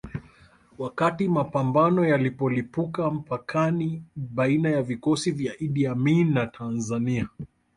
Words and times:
Wakati 0.77 1.27
mapambano 1.29 2.05
yalipolipuka 2.07 3.11
mpakani 3.11 4.03
baina 4.15 4.69
ya 4.69 4.83
vikosi 4.83 5.31
vya 5.31 5.57
Idi 5.61 5.85
Amini 5.87 6.31
na 6.33 6.47
Tanzania 6.47 7.29